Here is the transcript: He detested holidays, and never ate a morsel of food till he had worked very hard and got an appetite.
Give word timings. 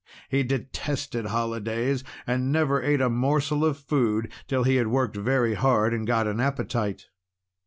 He 0.29 0.41
detested 0.41 1.27
holidays, 1.27 2.03
and 2.25 2.51
never 2.51 2.81
ate 2.81 3.01
a 3.01 3.07
morsel 3.07 3.63
of 3.63 3.77
food 3.77 4.31
till 4.47 4.63
he 4.63 4.77
had 4.77 4.87
worked 4.87 5.15
very 5.15 5.53
hard 5.53 5.93
and 5.93 6.07
got 6.07 6.25
an 6.25 6.39
appetite. 6.39 7.05